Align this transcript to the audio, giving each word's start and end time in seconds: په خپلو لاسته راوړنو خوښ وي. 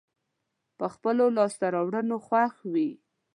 په 0.77 0.85
خپلو 0.93 1.25
لاسته 1.37 1.65
راوړنو 1.75 2.17
خوښ 2.25 2.53
وي. 2.73 2.89